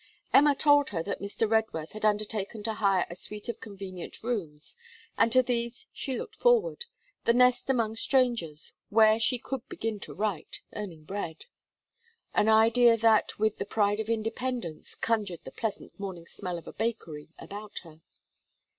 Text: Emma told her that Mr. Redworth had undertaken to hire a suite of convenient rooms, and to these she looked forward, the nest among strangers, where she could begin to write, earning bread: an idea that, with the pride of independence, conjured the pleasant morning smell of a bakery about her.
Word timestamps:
Emma 0.33 0.55
told 0.55 0.89
her 0.89 1.03
that 1.03 1.21
Mr. 1.21 1.47
Redworth 1.47 1.91
had 1.91 2.03
undertaken 2.03 2.63
to 2.63 2.73
hire 2.73 3.05
a 3.07 3.15
suite 3.15 3.47
of 3.49 3.59
convenient 3.61 4.23
rooms, 4.23 4.75
and 5.15 5.31
to 5.31 5.43
these 5.43 5.85
she 5.93 6.17
looked 6.17 6.35
forward, 6.35 6.85
the 7.25 7.35
nest 7.35 7.69
among 7.69 7.95
strangers, 7.95 8.73
where 8.89 9.19
she 9.19 9.37
could 9.37 9.61
begin 9.69 9.99
to 9.99 10.15
write, 10.15 10.61
earning 10.73 11.03
bread: 11.03 11.45
an 12.33 12.49
idea 12.49 12.97
that, 12.97 13.37
with 13.37 13.59
the 13.59 13.63
pride 13.65 13.99
of 13.99 14.09
independence, 14.09 14.95
conjured 14.95 15.43
the 15.43 15.51
pleasant 15.51 15.99
morning 15.99 16.25
smell 16.25 16.57
of 16.57 16.65
a 16.65 16.73
bakery 16.73 17.29
about 17.37 17.77
her. 17.83 18.01